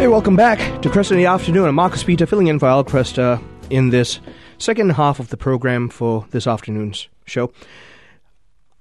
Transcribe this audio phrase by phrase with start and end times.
[0.00, 1.68] Hey, welcome back to Kresta in the Afternoon.
[1.68, 4.18] I'm Marcus Peter, filling in for Al Kresta uh, in this
[4.56, 7.52] second half of the program for this afternoon's show.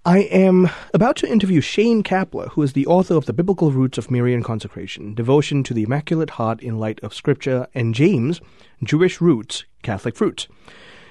[0.05, 3.97] I am about to interview Shane Kapler, who is the author of The Biblical Roots
[3.97, 8.39] of Marian Consecration, Devotion to the Immaculate Heart in Light of Scripture, and James,
[8.81, 10.47] Jewish Roots, Catholic Fruits.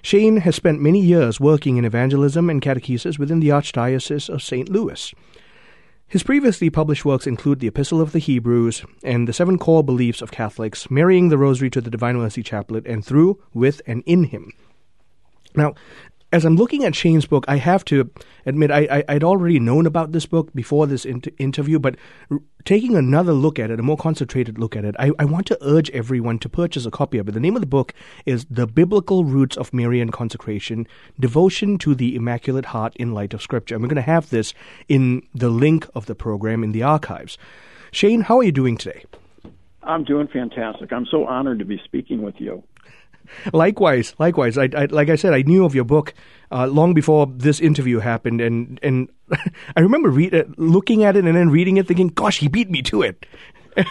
[0.00, 4.70] Shane has spent many years working in evangelism and catechesis within the Archdiocese of St.
[4.70, 5.12] Louis.
[6.10, 10.22] His previously published works include the Epistle of the Hebrews and the Seven Core Beliefs
[10.22, 14.24] of Catholics, marrying the Rosary to the Divine Mercy Chaplet, and through, with, and in
[14.24, 14.54] him.
[15.54, 15.74] Now,
[16.30, 18.10] as I'm looking at Shane's book, I have to
[18.44, 21.96] admit I, I, would already known about this book before this inter- interview, but
[22.30, 25.46] r- taking another look at it, a more concentrated look at it, I, I want
[25.46, 27.32] to urge everyone to purchase a copy of it.
[27.32, 27.94] The name of the book
[28.26, 30.86] is The Biblical Roots of Marian Consecration
[31.18, 33.74] Devotion to the Immaculate Heart in Light of Scripture.
[33.74, 34.52] And we're going to have this
[34.88, 37.38] in the link of the program in the archives.
[37.90, 39.04] Shane, how are you doing today?
[39.82, 40.92] I'm doing fantastic.
[40.92, 42.62] I'm so honored to be speaking with you
[43.52, 44.58] likewise, likewise.
[44.58, 46.14] I, I, like I said, I knew of your book
[46.50, 49.08] uh, long before this interview happened, and and
[49.76, 52.70] I remember read, uh, looking at it and then reading it, thinking, "Gosh, he beat
[52.70, 53.26] me to it."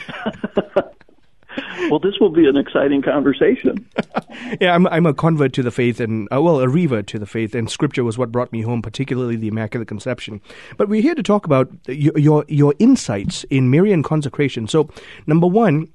[1.89, 3.87] well, this will be an exciting conversation.
[4.61, 7.25] yeah, I'm I'm a convert to the faith, and uh, well, a revert to the
[7.25, 10.41] faith, and Scripture was what brought me home, particularly the Immaculate Conception.
[10.77, 14.67] But we're here to talk about your your, your insights in Marian consecration.
[14.67, 14.89] So,
[15.25, 15.87] number one,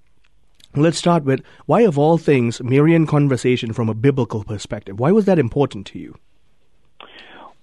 [0.74, 4.98] Let's start with why, of all things, Marian consecration from a biblical perspective?
[4.98, 6.16] Why was that important to you?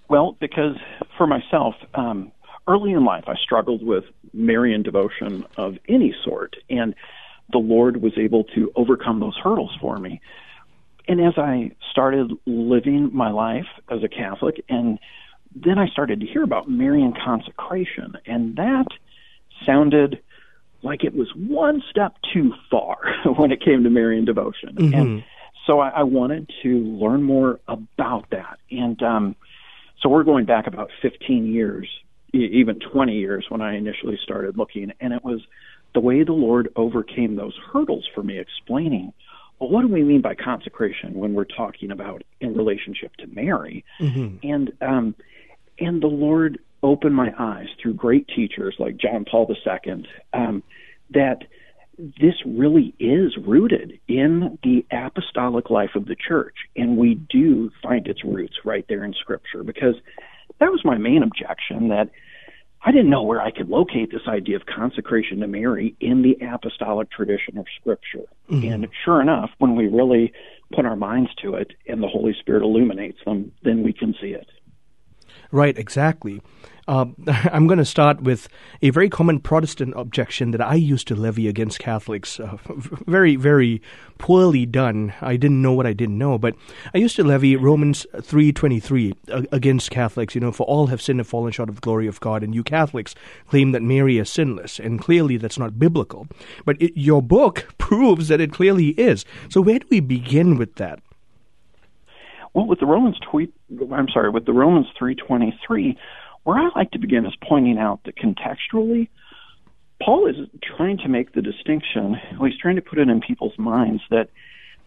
[0.08, 0.76] Well, because
[1.16, 2.30] for myself, um,
[2.68, 6.94] early in life, I struggled with Marian devotion of any sort, and
[7.50, 10.20] the Lord was able to overcome those hurdles for me.
[11.08, 15.00] And as I started living my life as a Catholic, and
[15.54, 18.86] then I started to hear about Marian consecration, and that
[19.66, 20.20] sounded
[20.82, 22.98] like it was one step too far
[23.36, 24.74] when it came to Marian devotion.
[24.74, 24.94] Mm-hmm.
[24.94, 25.24] And
[25.66, 28.58] so I, I wanted to learn more about that.
[28.70, 29.36] And um,
[30.02, 31.88] so we're going back about 15 years,
[32.32, 34.92] even 20 years when I initially started looking.
[35.00, 35.40] And it was
[35.94, 39.12] the way the Lord overcame those hurdles for me, explaining,
[39.58, 43.84] well, what do we mean by consecration when we're talking about in relationship to Mary?
[44.00, 44.48] Mm-hmm.
[44.48, 45.14] And um,
[45.78, 50.62] and the Lord opened my eyes through great teachers like John Paul II um,
[51.10, 51.42] that
[51.98, 58.06] this really is rooted in the apostolic life of the church, and we do find
[58.06, 59.62] its roots right there in Scripture.
[59.62, 59.96] Because
[60.58, 62.10] that was my main objection that
[62.82, 66.38] I didn't know where I could locate this idea of consecration to Mary in the
[66.46, 68.24] apostolic tradition of Scripture.
[68.50, 68.72] Mm-hmm.
[68.72, 70.32] And sure enough, when we really
[70.74, 74.28] put our minds to it and the Holy Spirit illuminates them, then we can see
[74.28, 74.46] it.
[75.52, 76.42] Right, exactly.
[76.86, 78.48] Uh, I'm going to start with
[78.82, 82.40] a very common Protestant objection that I used to levy against Catholics.
[82.40, 82.56] Uh,
[83.06, 83.80] very, very
[84.18, 85.12] poorly done.
[85.20, 86.54] I didn't know what I didn't know, but
[86.94, 90.34] I used to levy Romans 3:23 uh, against Catholics.
[90.34, 92.54] You know, for all have sinned and fallen short of the glory of God, and
[92.54, 93.14] you Catholics
[93.48, 96.26] claim that Mary is sinless, and clearly that's not biblical.
[96.64, 99.24] But it, your book proves that it clearly is.
[99.48, 101.00] So where do we begin with that?
[102.52, 103.52] Well, with the Romans tweet,
[103.92, 105.96] I'm sorry, with the Romans 3:23
[106.44, 109.08] where I like to begin is pointing out that contextually,
[110.02, 113.58] Paul is trying to make the distinction, well, he's trying to put it in people's
[113.58, 114.30] minds that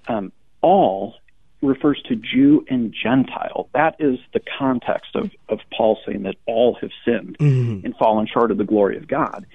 [0.08, 0.32] um,
[0.62, 1.16] all
[1.62, 3.70] refers to Jew and Gentile.
[3.74, 7.86] That is the context of, of Paul saying that all have sinned mm-hmm.
[7.86, 9.46] and fallen short of the glory of God.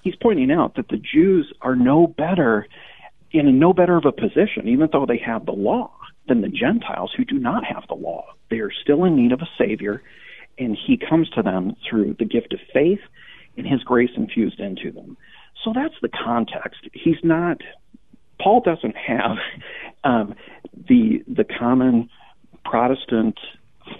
[0.00, 2.66] He's pointing out that the Jews are no better,
[3.30, 5.92] in no better of a position, even though they have the law,
[6.28, 8.26] than the Gentiles who do not have the law.
[8.50, 10.02] They are still in need of a Savior
[10.58, 13.00] and he comes to them through the gift of faith
[13.56, 15.16] and his grace infused into them.
[15.64, 16.88] So that's the context.
[16.92, 17.58] He's not
[18.40, 19.36] Paul doesn't have
[20.04, 20.34] um,
[20.88, 22.08] the the common
[22.64, 23.38] Protestant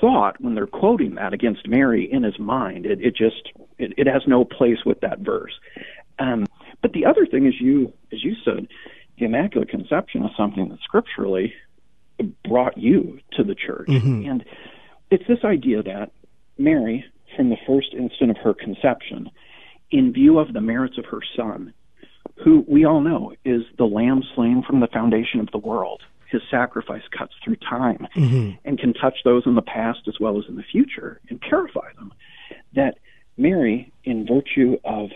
[0.00, 2.86] thought when they're quoting that against Mary in his mind.
[2.86, 5.52] It, it just it, it has no place with that verse.
[6.18, 6.46] Um,
[6.80, 8.68] but the other thing is you as you said,
[9.18, 11.52] the Immaculate Conception is something that scripturally
[12.22, 14.28] brought you to the church, mm-hmm.
[14.28, 14.44] and
[15.10, 16.12] it's this idea that
[16.58, 17.04] Mary,
[17.36, 19.30] from the first instant of her conception,
[19.90, 21.74] in view of the merits of her Son,
[22.42, 26.02] who we all know is the lamb slain from the foundation of the world.
[26.30, 28.52] His sacrifice cuts through time mm-hmm.
[28.64, 31.92] and can touch those in the past as well as in the future and purify
[31.96, 32.12] them.
[32.74, 32.96] That
[33.36, 35.10] Mary, in virtue of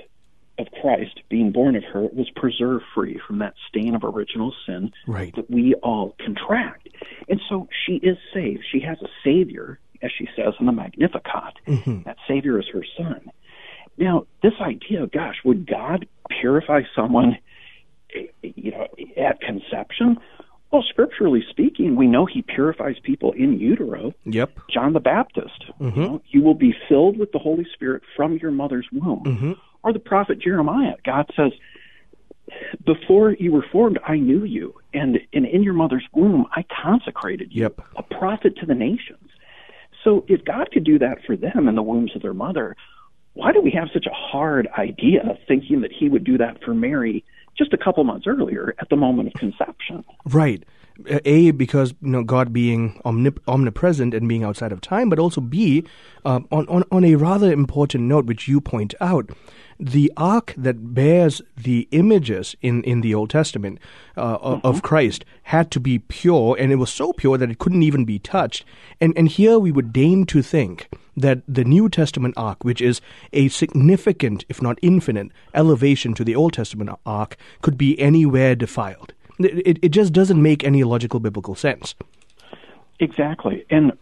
[0.58, 4.92] of Christ being born of her, was preserved free from that stain of original sin
[5.06, 5.34] right.
[5.36, 6.88] that we all contract.
[7.28, 8.64] And so she is saved.
[8.70, 11.54] She has a Savior as she says in the Magnificat.
[11.66, 12.02] Mm-hmm.
[12.02, 13.30] That Savior is her Son.
[13.98, 17.38] Now, this idea, gosh, would God purify someone
[18.42, 18.86] you know,
[19.16, 20.18] at conception.
[20.70, 24.12] Well, scripturally speaking, we know he purifies people in utero.
[24.24, 24.58] Yep.
[24.70, 26.00] John the Baptist, Mm-hmm.
[26.00, 29.22] you, know, you will be filled with the Holy Spirit from your mother's womb.
[29.24, 29.52] Mm-hmm.
[29.86, 31.52] Or the prophet Jeremiah, God says,
[32.84, 37.52] before you were formed, I knew you, and, and in your mother's womb, I consecrated
[37.52, 37.80] you, Yep.
[37.96, 39.30] a prophet to the nations.
[40.02, 42.74] So if God could do that for them in the wombs of their mother,
[43.34, 46.74] why do we have such a hard idea thinking that he would do that for
[46.74, 47.24] Mary
[47.56, 50.04] just a couple months earlier at the moment of conception?
[50.24, 50.64] Right.
[51.26, 55.42] A, because you know God being omnip- omnipresent and being outside of time, but also
[55.42, 55.84] B,
[56.24, 59.28] uh, on, on on a rather important note, which you point out,
[59.78, 63.78] the ark that bears the images in, in the Old Testament
[64.16, 67.58] uh, o- of Christ had to be pure, and it was so pure that it
[67.58, 68.64] couldn't even be touched.
[69.00, 73.00] And and here we would deign to think that the New Testament ark, which is
[73.32, 79.12] a significant, if not infinite, elevation to the Old Testament ark, could be anywhere defiled.
[79.38, 81.94] It, it just doesn't make any logical biblical sense.
[83.00, 83.64] Exactly.
[83.70, 83.92] And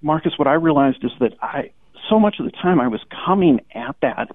[0.00, 1.70] Marcus, what I realized is that I
[2.08, 4.30] so much of the time I was coming at that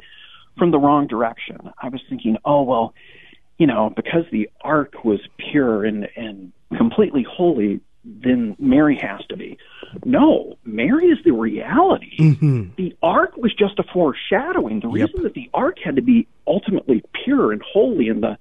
[0.57, 1.57] from the wrong direction.
[1.81, 2.93] I was thinking, oh well,
[3.57, 9.37] you know, because the ark was pure and and completely holy, then Mary has to
[9.37, 9.57] be.
[10.05, 12.17] No, Mary is the reality.
[12.19, 12.63] Mm-hmm.
[12.77, 14.79] The ark was just a foreshadowing.
[14.79, 15.09] The Yep.
[15.09, 18.37] reason that the ark had to be ultimately pure and holy and the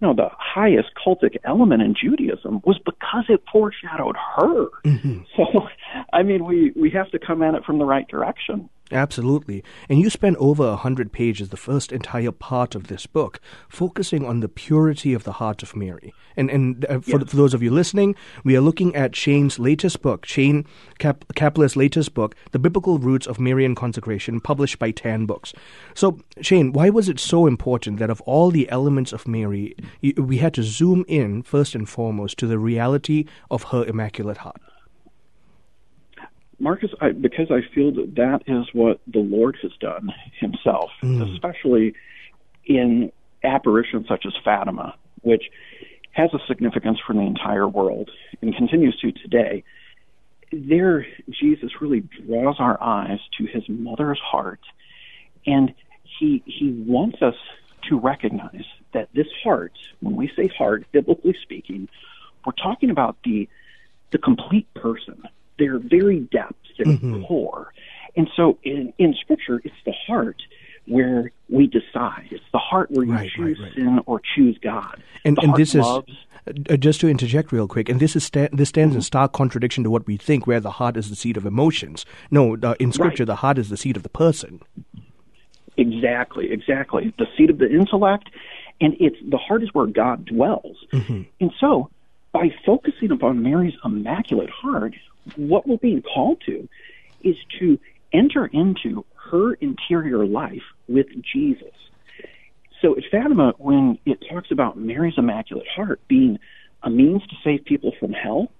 [0.00, 4.66] you know the highest cultic element in Judaism was because it foreshadowed her.
[4.84, 5.18] Mm-hmm.
[5.36, 5.68] So,
[6.12, 8.68] I mean, we we have to come at it from the right direction.
[8.92, 9.64] Absolutely.
[9.88, 14.26] And you spend over a hundred pages, the first entire part of this book, focusing
[14.26, 16.12] on the purity of the heart of Mary.
[16.36, 17.30] And and uh, for, Yes.
[17.30, 18.14] for those of you listening,
[18.44, 20.66] we are looking at Shane's latest book, Shane
[20.98, 25.54] Cap- Kapler's latest book, The Biblical Roots of Marian Consecration, published by Tan Books.
[25.94, 29.74] So, Shane, why was it so important that of all the elements of Mary,
[30.18, 34.60] we had to zoom in first and foremost to the reality of her immaculate heart?
[36.64, 40.08] Marcus, I, because I feel that that is what the Lord has done
[40.40, 41.30] Himself, mm.
[41.34, 41.94] especially
[42.64, 43.12] in
[43.44, 45.44] apparitions such as Fatima, which
[46.12, 49.62] has a significance for the entire world and continues to today.
[50.52, 54.60] There, Jesus really draws our eyes to His mother's heart,
[55.44, 55.74] and
[56.18, 57.36] He He wants us
[57.90, 58.64] to recognize
[58.94, 61.90] that this heart, when we say heart, biblically speaking,
[62.46, 63.50] we're talking about the
[64.12, 65.24] the complete person,
[65.58, 66.96] their very depths, their
[67.26, 67.72] core.
[68.16, 70.36] And so in, in Scripture, it's the heart
[70.86, 72.28] where we decide.
[72.30, 73.74] It's the heart where you Right, choose right, right.
[73.74, 75.02] sin or choose God.
[75.24, 76.02] And, and this is uh,
[76.76, 79.90] just to interject real quick, and this is sta- this stands in stark contradiction to
[79.90, 82.04] what we think, where the heart is the seat of emotions.
[82.30, 84.60] No, uh, in Scripture, the heart is the seat of the person.
[85.76, 87.12] Exactly, exactly.
[87.18, 88.28] The seat of the intellect,
[88.80, 90.76] and it's the heart is where God dwells.
[90.92, 91.90] And so,
[92.32, 94.94] by focusing upon Mary's immaculate heart,
[95.36, 96.68] what we're being called to
[97.22, 97.78] is to
[98.12, 101.74] enter into her interior life with Jesus.
[102.80, 106.38] So at Fatima, when it talks about Mary's immaculate heart being
[106.82, 108.50] a means to save people from hell,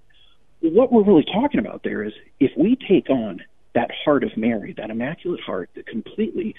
[0.61, 3.43] what we're really talking about there is if we take on
[3.75, 6.55] that heart of Mary, that immaculate heart that completely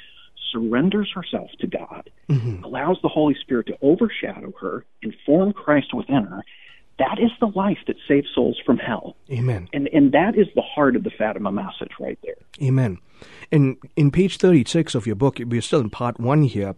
[0.51, 2.63] surrenders herself to God, mm-hmm.
[2.63, 6.43] allows the Holy Spirit to overshadow her and form Christ within her,
[6.97, 9.15] that is the life that saves souls from hell.
[9.31, 9.67] Amen.
[9.73, 12.35] And and that is the heart of the Fatima message right there.
[12.61, 12.99] Amen.
[13.51, 16.75] And in page 36 of your book, we're still in part one here,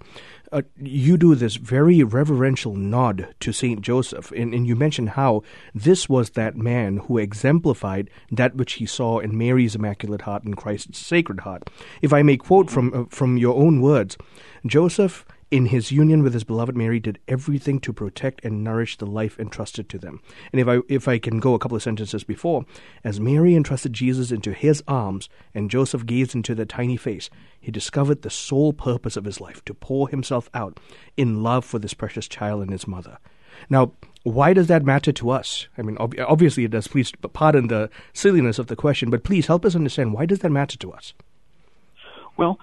[0.52, 3.82] uh, you do this very reverential nod to St.
[3.82, 4.32] Joseph.
[4.32, 5.44] And, and you mention how
[5.74, 10.56] this was that man who exemplified that which he saw in Mary's Immaculate Heart and
[10.56, 11.70] Christ's Sacred Heart.
[12.02, 14.18] If I may quote from, uh, from your own words,
[14.66, 19.06] Joseph in his union with his beloved Mary, did everything to protect and nourish the
[19.06, 20.22] life entrusted to them.
[20.52, 22.66] And if I if I can go a couple of sentences before,
[23.04, 27.72] as Mary entrusted Jesus into his arms and Joseph gazed into the tiny face, he
[27.72, 30.80] discovered the sole purpose of his life to pour himself out
[31.16, 33.18] in love for this precious child and his mother.
[33.70, 35.68] Now, why does that matter to us?
[35.78, 36.88] I mean, ob- obviously it does.
[36.88, 40.52] Please pardon the silliness of the question, but please help us understand why does that
[40.52, 41.14] matter to us?
[42.36, 42.60] Well,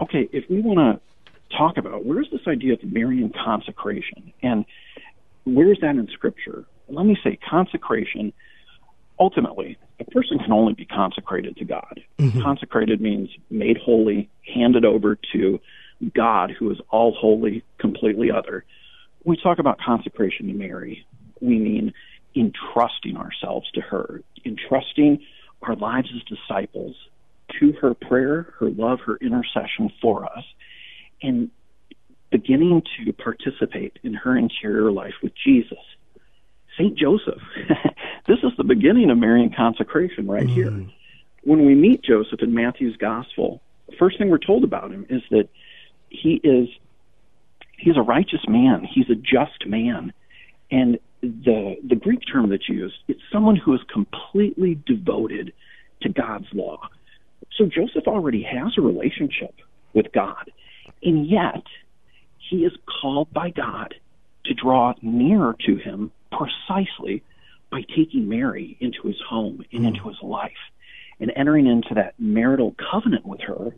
[0.00, 1.11] okay, if we want to
[1.56, 4.64] talk about where's this idea of Marian consecration and
[5.44, 6.64] where's that in Scripture?
[6.88, 8.32] Let me say consecration.
[9.18, 12.00] Ultimately, a person can only be consecrated to God.
[12.18, 12.42] Mm-hmm.
[12.42, 15.60] Consecrated means made holy, handed over to
[16.14, 18.64] God, who is all holy, completely other.
[19.22, 21.06] When we talk about consecration to Mary,
[21.40, 21.92] we mean
[22.34, 25.22] entrusting ourselves to her, entrusting
[25.62, 26.96] our lives as disciples
[27.60, 30.44] to her prayer, her love, her intercession for us.
[31.22, 31.50] And
[32.30, 35.78] beginning to participate in her interior life with Jesus.
[36.76, 36.96] St.
[36.96, 37.42] Joseph.
[38.26, 40.54] this is the beginning of Marian consecration right mm.
[40.54, 40.86] here.
[41.44, 45.22] When we meet Joseph in Matthew's gospel, the first thing we're told about him is
[45.30, 45.48] that
[46.08, 46.68] he is
[47.76, 50.12] he's a righteous man, he's a just man.
[50.70, 55.52] And the the Greek term that's used, it's someone who is completely devoted
[56.02, 56.88] to God's law.
[57.58, 59.54] So Joseph already has a relationship
[59.92, 60.50] with God.
[61.02, 61.64] And yet
[62.50, 63.94] he is called by God
[64.44, 67.22] to draw nearer to him precisely
[67.70, 70.50] by taking Mary into his home and into his life
[71.20, 73.74] and entering into that marital covenant with her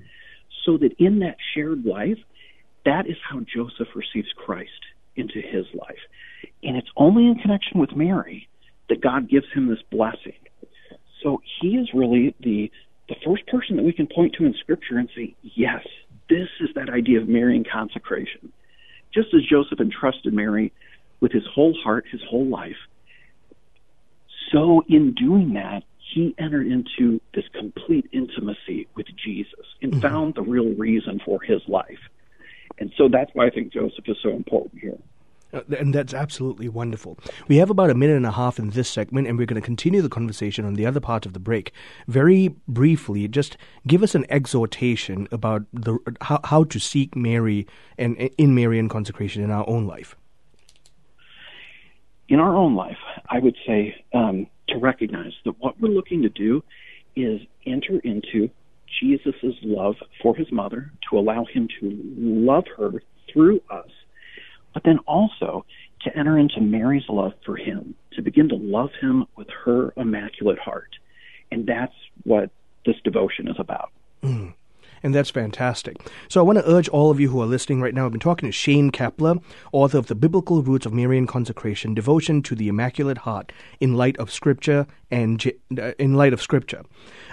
[0.64, 2.18] so that in that shared life,
[2.84, 4.70] that is how Joseph receives Christ
[5.16, 5.98] into his life.
[6.62, 8.48] And it's only in connection with Mary
[8.88, 10.38] that God gives him this blessing.
[11.22, 12.70] So he is really the
[13.08, 15.86] the first person that we can point to in scripture and say, yes,
[16.28, 18.52] this is that idea of Marian consecration.
[19.12, 20.72] Just as Joseph entrusted Mary
[21.20, 22.76] with his whole heart, his whole life.
[24.52, 30.00] So, in doing that, he entered into this complete intimacy with Jesus and mm-hmm.
[30.00, 31.98] found the real reason for his life.
[32.78, 34.98] And so that's why I think Joseph is so important here.
[35.54, 37.18] Uh, and that's absolutely wonderful.
[37.48, 39.64] We have about a minute and a half in this segment, and we're going to
[39.64, 41.72] continue the conversation on the other part of the break.
[42.08, 43.56] Very briefly, just
[43.86, 49.42] give us an exhortation about the how, how to seek Mary and in Marian consecration
[49.42, 50.16] in our own life
[52.28, 52.96] in our own life,
[53.28, 56.64] I would say um, to recognize that what we're looking to do
[57.16, 58.50] is enter into
[59.00, 63.90] Jesus' love for his mother, to allow him to love her through us,
[64.74, 65.64] but then also
[66.02, 70.58] to enter into Mary's love for him, to begin to love him with her immaculate
[70.58, 70.90] heart.
[71.50, 72.50] And that's what
[72.84, 73.90] this devotion is about.
[74.22, 74.52] Mm
[75.04, 75.98] and that's fantastic.
[76.28, 78.06] So I want to urge all of you who are listening right now.
[78.06, 82.42] I've been talking to Shane Kapler, author of The Biblical Roots of Marian Consecration, Devotion
[82.42, 86.82] to the Immaculate Heart in Light of Scripture and uh, in Light of Scripture.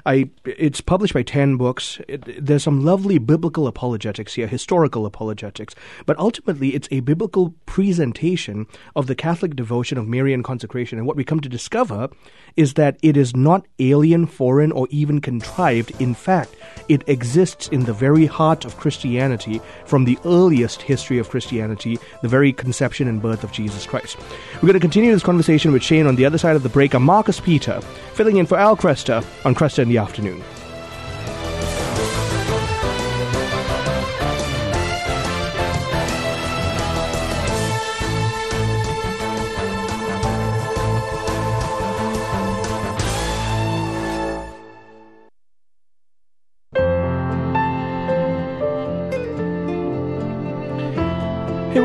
[0.05, 1.99] I it's published by Tan Books.
[2.07, 5.73] It, there's some lovely biblical apologetics here, historical apologetics,
[6.05, 10.97] but ultimately it's a biblical presentation of the Catholic devotion of Marian consecration.
[10.97, 12.09] And what we come to discover
[12.57, 15.93] is that it is not alien, foreign, or even contrived.
[16.01, 16.55] In fact,
[16.89, 22.27] it exists in the very heart of Christianity from the earliest history of Christianity, the
[22.27, 24.17] very conception and birth of Jesus Christ.
[24.55, 26.93] We're going to continue this conversation with Shane on the other side of the break.
[26.93, 27.81] I'm Marcus Peter,
[28.13, 30.41] filling in for Al Kresta on Kresta in the afternoon.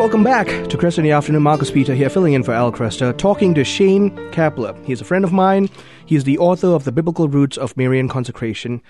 [0.06, 1.42] Welcome back to Kresta in the Afternoon.
[1.42, 4.72] Marcus Peter here, filling in for Al Kresta, talking to Shane Kapler.
[4.84, 5.68] He's a friend of mine.
[6.06, 8.82] He is the author of The Biblical Roots of Marian Consecration,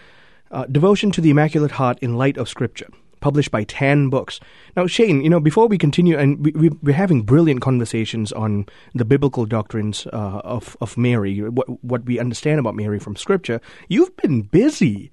[0.51, 2.89] uh, Devotion to the Immaculate Heart in Light of Scripture,
[3.21, 4.41] published by Tan Books.
[4.77, 8.67] Now, Shane, you know, before we continue, and we, we, are having brilliant conversations on
[8.95, 13.59] the biblical doctrines uh, of, of Mary, what, what we understand about Mary from Scripture,
[13.89, 15.11] you've been busy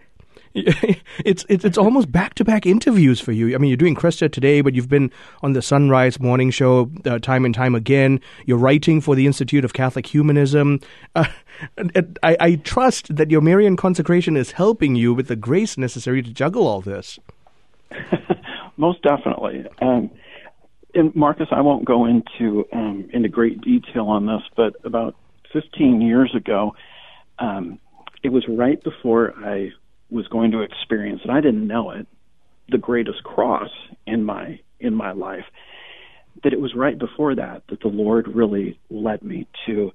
[1.25, 3.55] it's it's it's almost back to back interviews for you.
[3.55, 7.17] I mean, you're doing Kresta today, but you've been on the Sunrise Morning Show uh,
[7.17, 8.21] time and time again.
[8.45, 10.79] You're writing for the Institute of Catholic Humanism.
[11.77, 16.23] Uh, I, I trust that your Marian consecration is helping you with the grace necessary
[16.23, 17.19] to juggle all this.
[18.77, 19.63] Most definitely.
[19.79, 20.09] Um,
[20.95, 25.15] and Marcus, I won't go into um, into great detail on this, but about
[25.53, 26.75] 15 years ago,
[27.37, 27.79] um,
[28.23, 29.71] it was right before I
[30.13, 32.07] was going to experience, and I didn't know it,
[32.69, 33.69] the greatest cross
[34.05, 35.45] in my in my life.
[36.43, 39.91] That it was right before that that the Lord really led me to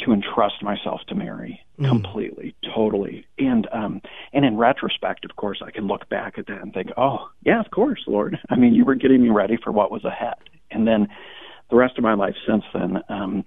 [0.00, 1.88] to entrust myself to Mary mm.
[1.88, 3.26] completely, totally.
[3.38, 4.00] And um
[4.32, 7.60] and in retrospect, of course, I can look back at that and think, "Oh, yeah,
[7.60, 8.38] of course, Lord.
[8.50, 10.34] I mean, you were getting me ready for what was ahead."
[10.70, 11.08] And then
[11.70, 13.44] the rest of my life since then um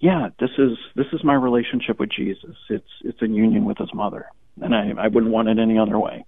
[0.00, 2.56] yeah, this is this is my relationship with Jesus.
[2.68, 4.26] It's it's in union with his mother
[4.60, 6.24] and I, I wouldn't want it any other way.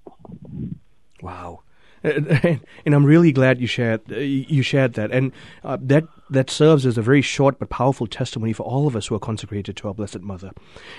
[1.23, 1.61] Wow.
[2.02, 2.60] and
[2.94, 5.32] I'm really glad you shared you shared that, and
[5.64, 9.06] uh, that that serves as a very short but powerful testimony for all of us
[9.06, 10.50] who are consecrated to our Blessed Mother.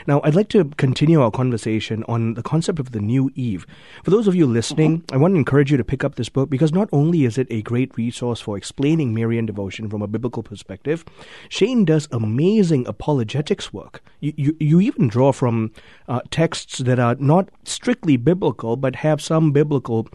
[0.06, 3.68] Now, I'd like to continue our conversation on the concept of the new Eve.
[4.04, 5.16] For those of you listening, mm-hmm.
[5.16, 7.48] I want to encourage you to pick up this book because not only is it
[7.50, 11.04] a great resource for explaining Marian devotion from a biblical perspective,
[11.50, 14.02] Shane does amazing apologetics work.
[14.20, 15.72] You you, you even draw from
[16.08, 20.08] uh, texts that are not strictly biblical but have some biblical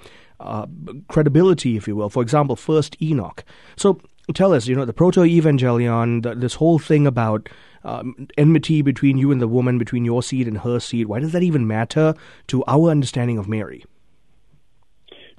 [0.43, 0.67] uh,
[1.09, 2.11] credibility, if you will.
[2.11, 3.45] For example, First Enoch.
[3.77, 4.01] So
[4.35, 7.49] tell us, you know, the proto-evangelion, the, this whole thing about
[7.85, 11.07] um, enmity between you and the woman, between your seed and her seed.
[11.07, 12.15] Why does that even matter
[12.49, 13.85] to our understanding of Mary?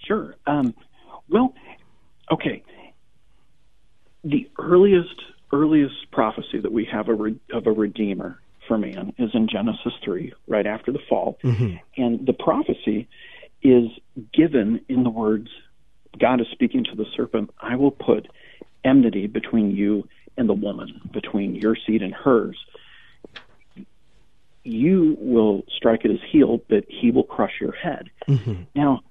[0.05, 0.35] Sure.
[0.45, 0.73] Um,
[1.29, 1.53] well,
[2.31, 2.63] okay.
[4.23, 5.21] The earliest
[5.53, 9.93] earliest prophecy that we have a re- of a redeemer for man is in Genesis
[10.03, 11.75] three, right after the fall, mm-hmm.
[11.95, 13.07] and the prophecy
[13.63, 13.89] is
[14.33, 15.49] given in the words
[16.19, 17.49] God is speaking to the serpent.
[17.59, 18.27] I will put
[18.83, 22.57] enmity between you and the woman, between your seed and hers.
[24.63, 28.09] You will strike at his heel, but he will crush your head.
[28.27, 28.63] Mm-hmm.
[28.75, 29.01] Now,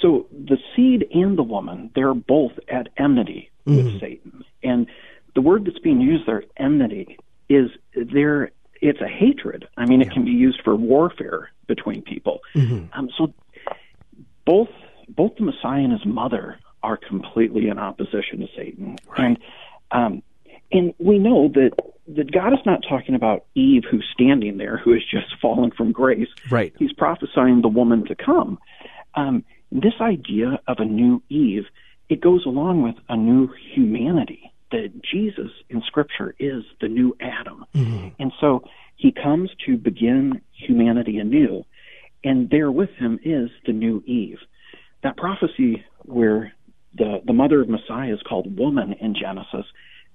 [0.00, 3.98] so the seed and the woman, they're both at enmity with mm-hmm.
[3.98, 4.44] Satan.
[4.62, 4.86] And
[5.34, 7.18] the word that's being used there, enmity,
[7.48, 9.66] is there it's a hatred.
[9.78, 12.40] I mean, it can be used for warfare between people.
[12.54, 12.86] Mm-hmm.
[12.92, 13.32] Um, so
[14.44, 14.68] both
[15.08, 19.18] both the Messiah and his mother are completely in opposition to Satan, right.
[19.18, 19.38] and
[19.90, 20.22] um,
[20.72, 21.72] and we know that
[22.08, 25.92] that God is not talking about Eve who's standing there who has just fallen from
[25.92, 26.28] grace.
[26.50, 26.72] Right.
[26.78, 28.58] He's prophesying the woman to come.
[29.14, 31.64] Um, this idea of a new Eve,
[32.08, 34.50] it goes along with a new humanity.
[34.70, 38.08] That Jesus in Scripture is the new Adam, mm-hmm.
[38.18, 38.64] and so
[38.96, 41.64] he comes to begin humanity anew,
[42.24, 44.38] and there with him is the new Eve.
[45.02, 46.52] That prophecy where
[46.94, 49.66] the the mother of Messiah is called woman in Genesis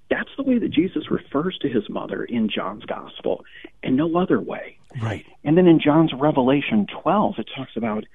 [0.09, 3.45] that's the way that Jesus refers to his mother in John's gospel,
[3.83, 4.77] and no other way.
[5.01, 5.25] Right.
[5.43, 8.05] And then in John's Revelation 12, it talks about,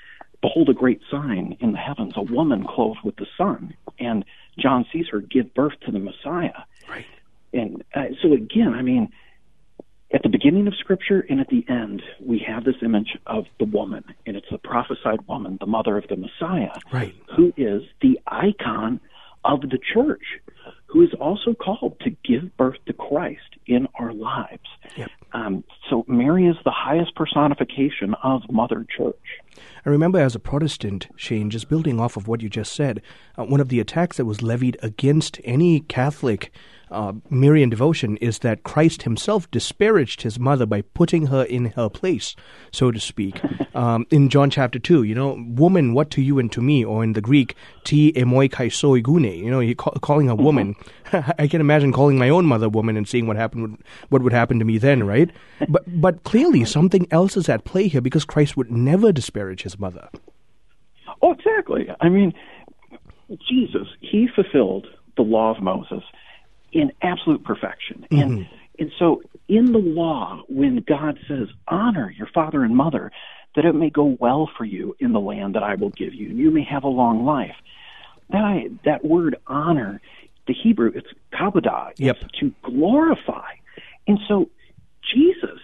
[0.40, 3.74] behold, a great sign in the heavens, a woman clothed with the sun.
[3.98, 4.24] And
[4.58, 6.64] John sees her give birth to the Messiah.
[6.88, 7.06] Right.
[7.52, 9.12] And uh, so, again, I mean,
[10.14, 13.64] at the beginning of Scripture and at the end, we have this image of the
[13.64, 17.14] woman, and it's the prophesied woman, the mother of the Messiah, right.
[17.36, 19.00] who is the icon
[19.44, 20.22] of the church
[20.86, 24.62] who is also called to give birth to Christ in our lives.
[24.96, 25.10] Yep.
[25.34, 29.16] Um, so Mary is the highest personification of Mother Church.
[29.84, 33.02] I remember as a Protestant, Shane, just building off of what you just said,
[33.36, 36.52] uh, one of the attacks that was levied against any Catholic
[36.90, 41.88] uh, Marian devotion is that Christ himself disparaged his mother by putting her in her
[41.88, 42.36] place,
[42.70, 43.40] so to speak.
[43.74, 47.02] Um, in John chapter 2, you know, woman, what to you and to me, or
[47.02, 50.76] in the Greek, ti emoi kai soi gune, you know, he ca- calling her woman.
[51.38, 54.58] I can imagine calling my own mother woman and seeing what happened, what would happen
[54.58, 55.30] to me then, right?
[55.68, 59.78] But, but clearly something else is at play here because Christ would never disparage his
[59.78, 60.08] mother.
[61.22, 61.88] Oh, exactly.
[62.00, 62.32] I mean,
[63.48, 64.86] Jesus, he fulfilled
[65.16, 66.02] the law of Moses
[66.72, 68.06] in absolute perfection.
[68.10, 68.20] Mm-hmm.
[68.20, 68.46] And
[68.78, 73.12] and so in the law, when God says, honor your father and mother,
[73.54, 76.30] that it may go well for you in the land that I will give you,
[76.30, 77.54] and you may have a long life.
[78.30, 80.00] That I, that word honor,
[80.46, 82.18] the Hebrew, it's kabodah, yep.
[82.40, 83.50] to glorify.
[84.06, 84.50] And so
[85.14, 85.60] Jesus,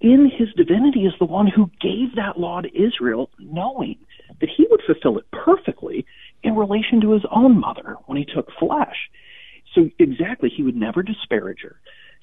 [0.00, 3.98] in his divinity, is the one who gave that law to Israel, knowing
[4.40, 6.06] that he would fulfill it perfectly
[6.42, 9.10] in relation to his own mother when he took flesh.
[9.74, 11.76] So exactly, he would never disparage her.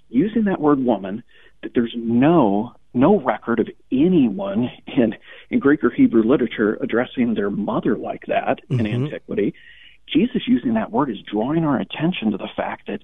[0.10, 1.24] Using that word woman,
[1.62, 5.16] that there's no no record of anyone in
[5.50, 8.86] in Greek or Hebrew literature addressing their mother like that mm-hmm.
[8.86, 9.54] in antiquity.
[10.20, 13.02] Jesus using that word is drawing our attention to the fact that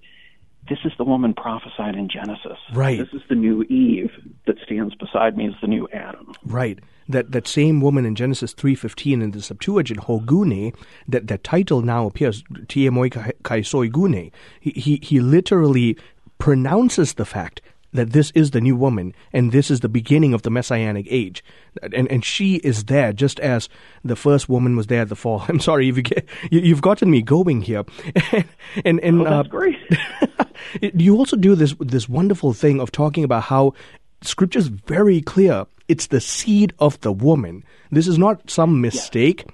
[0.68, 2.58] this is the woman prophesied in Genesis.
[2.74, 2.98] Right.
[2.98, 4.12] This is the new Eve
[4.48, 6.34] that stands beside me as the new Adam.
[6.44, 10.76] Right that, that same woman in Genesis 3.15 in the Septuagint, Hogune,
[11.08, 13.12] that, that title now appears, Tiemoi
[13.44, 14.32] Kaisoigune.
[14.60, 15.98] He, he, he literally
[16.38, 17.62] pronounces the fact
[17.96, 21.44] that this is the new woman and this is the beginning of the messianic age.
[21.82, 23.70] And and she is there just as
[24.04, 25.44] the first woman was there at the fall.
[25.50, 27.84] I'm sorry if you get, you, have gotten me going here.
[28.84, 29.78] And and, oh, that's uh, great.
[30.94, 33.74] you also do this this wonderful thing of talking about how
[34.22, 35.66] scripture is very clear.
[35.88, 37.64] It's the seed of the woman.
[37.92, 39.46] This is not some mistake.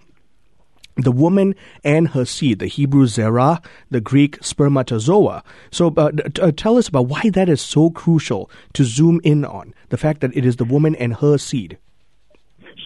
[0.97, 5.43] The woman and her seed, the Hebrew zerah, the Greek spermatozoa.
[5.71, 9.73] So, uh, uh, tell us about why that is so crucial to zoom in on
[9.89, 11.77] the fact that it is the woman and her seed.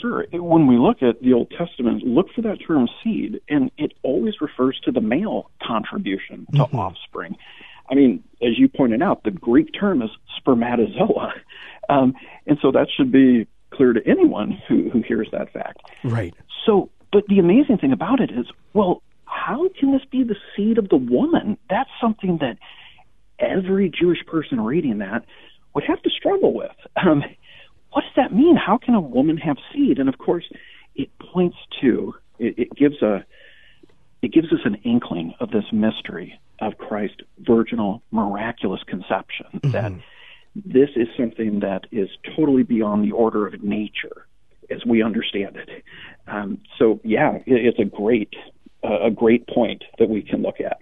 [0.02, 0.26] Sure.
[0.32, 4.36] When we look at the Old Testament, look for that term seed, and it always
[4.42, 6.78] refers to the male contribution to mm-hmm.
[6.78, 7.36] offspring.
[7.90, 11.34] I mean, as you pointed out, the Greek term is spermatozoa.
[11.88, 12.16] Um,
[12.48, 15.82] and so that should be clear to anyone who, who hears that fact.
[16.04, 16.34] Right.
[16.66, 20.78] So, but the amazing thing about it is, well, how can this be the seed
[20.78, 21.58] of the woman?
[21.70, 22.58] That's something that
[23.40, 25.24] every Jewish person reading that
[25.74, 26.76] would have to struggle with.
[27.02, 27.24] Um,
[27.92, 28.58] what does that mean?
[28.58, 29.98] How can a woman have seed?
[29.98, 30.44] And of course,
[30.94, 33.24] it points to it gives a
[34.22, 39.72] it gives us an inkling of this mystery of Christ's virginal miraculous conception mm-hmm.
[39.72, 39.94] that
[40.54, 44.28] this is something that is totally beyond the order of nature
[44.70, 45.70] as we understand it.
[46.28, 48.34] Um, so yeah, it's a great
[48.84, 50.80] uh, a great point that we can look at.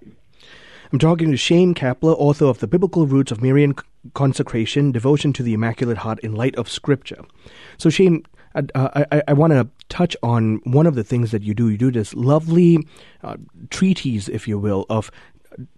[0.92, 3.74] I'm talking to Shane Kapler, author of The Biblical Roots of Marian
[4.14, 7.26] Consecration, Devotion to the Immaculate Heart in Light of Scripture.
[7.80, 11.42] So, Shane, uh, I, I, I want to touch on one of the things that
[11.42, 11.70] you do.
[11.70, 12.88] You do this lovely
[13.24, 13.38] uh,
[13.72, 15.10] treatise, if you will, of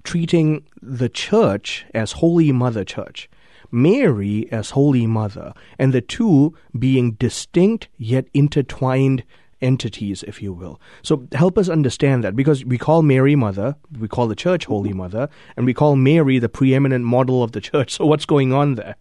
[0.03, 3.29] treating the church as Holy Mother Church.
[3.71, 9.23] Mary as Holy Mother, and the two being distinct yet intertwined
[9.65, 10.79] entities, if you will.
[11.01, 14.93] So help us understand that because we call Mary Mother, we call the church Holy
[14.93, 17.91] Mother, and we call Mary the preeminent model of the church.
[17.91, 18.95] So what's going on there?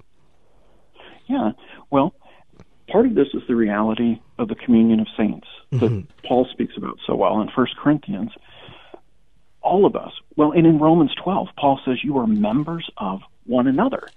[1.27, 1.53] Yeah,
[1.91, 2.15] well,
[2.89, 6.29] part of this is the reality of the communion of saints that mm-hmm.
[6.29, 8.31] Paul speaks about so well in First Corinthians.
[9.63, 13.67] All of us, well, and in Romans 12, Paul says you are members of one
[13.67, 14.09] another.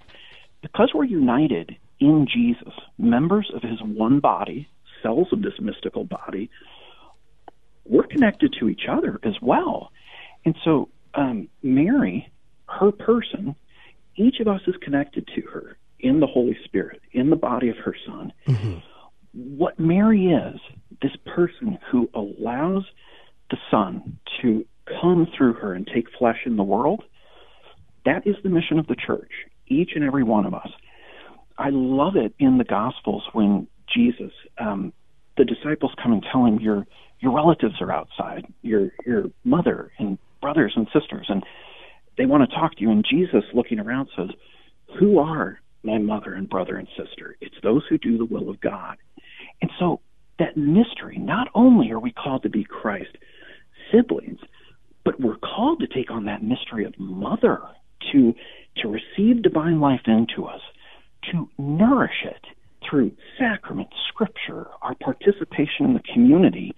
[0.60, 4.68] Because we're united in Jesus, members of his one body,
[5.02, 6.50] cells of this mystical body,
[7.84, 9.90] we're connected to each other as well.
[10.44, 12.30] And so, um, Mary,
[12.68, 13.54] her person,
[14.16, 17.76] each of us is connected to her in the Holy Spirit, in the body of
[17.78, 18.32] her Son.
[18.46, 18.78] Mm-hmm.
[19.32, 20.60] What Mary is,
[21.02, 22.84] this person who allows
[23.50, 24.64] the Son to
[25.00, 27.04] come through her and take flesh in the world,
[28.04, 29.30] that is the mission of the church,
[29.66, 30.70] each and every one of us.
[31.56, 34.92] I love it in the Gospels when Jesus, um,
[35.36, 36.86] the disciples come and tell him, "Your
[37.20, 41.44] your relatives are outside, your your mother and brothers and sisters, and
[42.16, 44.30] they want to talk to you." And Jesus, looking around, says,
[44.98, 47.36] "Who are my mother and brother and sister?
[47.40, 48.96] It's those who do the will of God."
[49.62, 50.00] And so
[50.38, 53.16] that mystery, not only are we called to be Christ
[53.90, 54.40] siblings,
[55.04, 57.62] but we're called to take on that mystery of mother,
[58.12, 58.34] to
[58.76, 60.60] to receive divine life into us,
[61.30, 62.46] to nourish it
[62.88, 66.74] through sacrament, scripture, our participation in the community,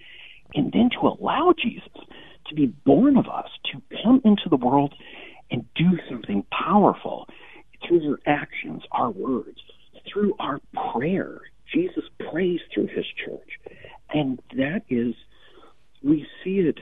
[0.54, 1.88] and then to allow Jesus
[2.48, 4.94] to be born of us, to come into the world
[5.50, 7.28] and do something powerful
[7.86, 9.58] through our actions, our words,
[10.12, 10.60] through our
[10.92, 11.40] prayer.
[11.72, 13.48] Jesus prays through his church.
[14.12, 15.14] And that is,
[16.02, 16.78] we see it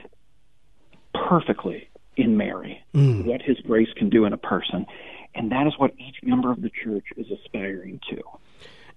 [1.13, 3.25] perfectly in Mary, mm.
[3.25, 4.85] what his grace can do in a person.
[5.35, 8.17] And that is what each member of the church is aspiring to.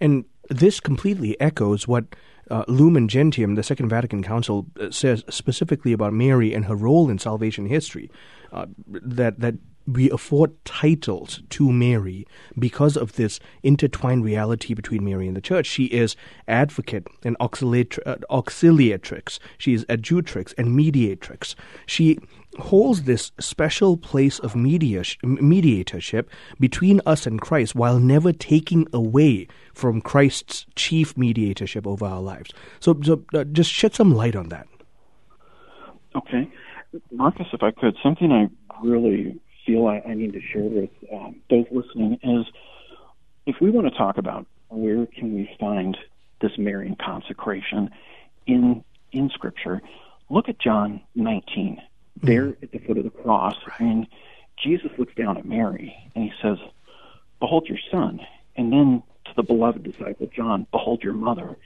[0.02, 2.04] And this completely echoes what
[2.50, 7.08] uh, Lumen Gentium, the Second Vatican Council, uh, says specifically about Mary and her role
[7.08, 8.10] in salvation history.
[8.52, 9.54] Uh, that that
[9.86, 12.26] we afford titles to Mary
[12.58, 15.66] because of this intertwined reality between Mary and the church.
[15.66, 16.14] She is
[16.46, 19.38] advocate and auxiliatrix.
[19.58, 21.54] She is adjutrix and mediatrix.
[21.86, 22.18] She
[22.58, 30.00] holds this special place of mediatorship between us and Christ while never taking away from
[30.00, 32.52] Christ's chief mediatorship over our lives.
[32.80, 34.66] So, so uh, just shed some light on that.
[36.14, 36.50] Okay.
[37.10, 38.48] Marcus, if I could, something I
[38.84, 42.46] really feel I, I need to share with um, those listening is
[43.46, 45.96] if we want to talk about where can we find
[46.40, 47.90] this Marian consecration
[48.46, 49.80] in in Scripture,
[50.30, 51.80] look at John 19
[52.16, 52.64] there mm-hmm.
[52.64, 53.80] at the foot of the cross, right.
[53.80, 54.06] and
[54.62, 56.58] Jesus looks down at Mary and he says,
[57.40, 58.20] "Behold your son,"
[58.56, 61.56] and then to the beloved disciple John, "Behold your mother."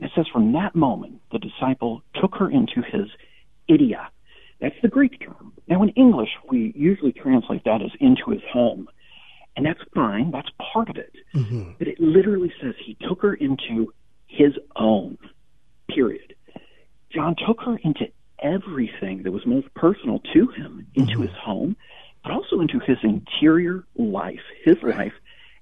[0.00, 3.08] And it says, from that moment, the disciple took her into his
[3.68, 4.06] idia.
[4.60, 5.52] That's the Greek term.
[5.66, 8.88] Now, in English, we usually translate that as into his home.
[9.56, 11.12] And that's fine, that's part of it.
[11.34, 11.72] Mm-hmm.
[11.78, 13.92] But it literally says he took her into
[14.28, 15.18] his own,
[15.88, 16.34] period.
[17.10, 18.06] John took her into
[18.42, 21.22] everything that was most personal to him into mm-hmm.
[21.22, 21.76] his home,
[22.22, 25.12] but also into his interior life, his life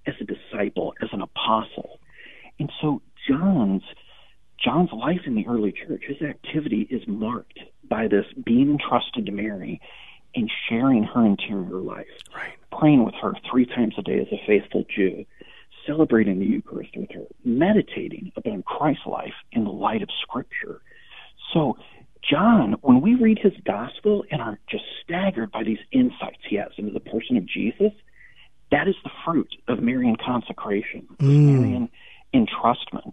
[0.07, 2.01] as a disciple, as an apostle.
[2.59, 3.83] And so John's
[4.59, 7.59] John's life in the early church, his activity is marked
[7.89, 9.81] by this being entrusted to Mary
[10.35, 12.53] and sharing her interior life, right.
[12.73, 15.25] praying with her three times a day as a faithful Jew,
[15.87, 20.81] celebrating the Eucharist with her, meditating upon Christ's life in the light of Scripture.
[21.53, 21.77] So
[22.29, 26.73] John, when we read his gospel and are just staggered by these insights he has
[26.77, 27.93] into the person of Jesus,
[28.73, 31.61] that is the fruit of Marian consecration, mm.
[31.61, 31.89] Marian
[32.35, 33.13] entrustment.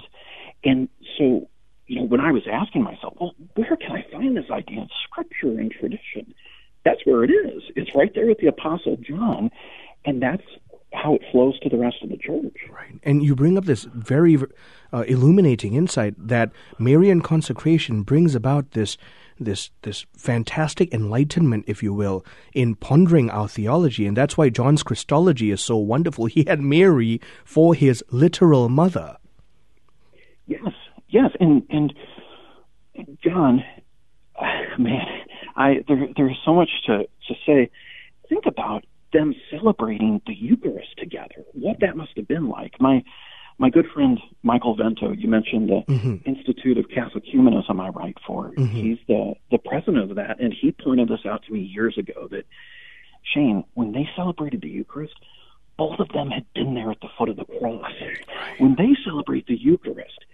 [0.63, 1.47] And so,
[1.87, 4.89] you know, when I was asking myself, well, where can I find this idea in
[5.03, 6.33] scripture and tradition?
[6.83, 7.63] That's where it is.
[7.75, 9.51] It's right there with the Apostle John.
[10.05, 10.43] And that's
[11.03, 12.55] how it flows to the rest of the church.
[12.71, 12.97] Right.
[13.03, 14.37] And you bring up this very
[14.93, 18.97] uh, illuminating insight that Marian consecration brings about this
[19.39, 24.83] this this fantastic enlightenment, if you will, in pondering our theology, and that's why John's
[24.83, 26.27] Christology is so wonderful.
[26.27, 29.17] He had Mary for his literal mother.
[30.47, 30.71] Yes,
[31.09, 31.93] yes, and and
[33.23, 33.63] John,
[34.77, 35.01] man,
[35.55, 37.69] I there there's so much to to say.
[38.29, 41.45] Think about them celebrating the Eucharist together.
[41.53, 42.79] What that must have been like.
[42.79, 43.03] My
[43.59, 46.15] my good friend Michael Vento, you mentioned the mm-hmm.
[46.25, 48.49] Institute of Catholic Humanism I write for.
[48.49, 48.65] Mm-hmm.
[48.65, 52.27] He's the the president of that, and he pointed this out to me years ago
[52.31, 52.45] that
[53.33, 55.15] Shane, when they celebrated the Eucharist,
[55.77, 57.91] both of them had been there at the foot of the cross.
[58.57, 60.25] When they celebrate the Eucharist,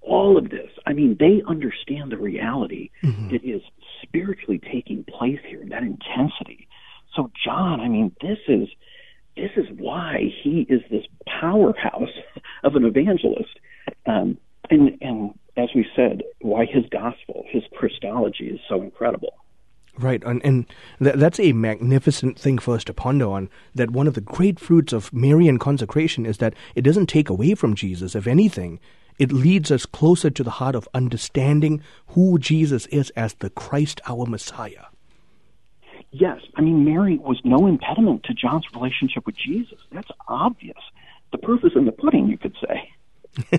[0.00, 3.30] all of this, I mean, they understand the reality mm-hmm.
[3.30, 3.62] that is
[4.02, 6.68] spiritually taking place here, that intensity.
[7.14, 8.68] So, John, I mean, this is
[9.36, 12.08] this is why he is this powerhouse
[12.64, 13.58] of an evangelist.
[14.06, 14.38] Um,
[14.70, 19.34] and, and as we said, why his gospel, his Christology is so incredible.
[19.98, 20.66] Right, and, and
[21.00, 23.48] th- that's a magnificent thing for us to ponder on.
[23.74, 27.54] That one of the great fruits of Marian consecration is that it doesn't take away
[27.54, 28.16] from Jesus.
[28.16, 28.80] If anything,
[29.18, 34.00] it leads us closer to the heart of understanding who Jesus is as the Christ,
[34.06, 34.86] our Messiah.
[36.16, 39.80] Yes, I mean, Mary was no impediment to John's relationship with Jesus.
[39.90, 40.78] That's obvious.
[41.32, 43.58] The proof is in the pudding, you could say.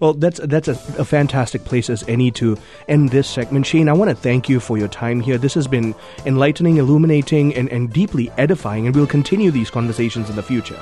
[0.00, 3.66] well, that's that's a, a, fantastic place as any to end this segment.
[3.66, 5.36] Shane, I want to thank you for your time here.
[5.36, 5.96] This has been
[6.26, 10.80] enlightening, illuminating, and, and deeply edifying, and we'll continue these conversations in the future.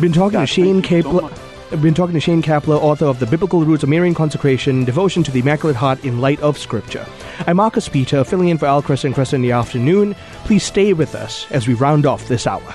[0.00, 1.32] Been talking to Shane Kapler.
[1.32, 4.86] So I've been talking to Shane Kapler, author of The Biblical Roots of Marian Consecration,
[4.86, 7.06] Devotion to the Immaculate Heart in Light of Scripture.
[7.46, 10.14] I'm Marcus Peter, filling in for Al and Kresta in the afternoon.
[10.44, 12.74] Please stay with us as we round off this hour.